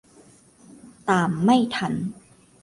[1.09, 1.93] ตามไม่ทัน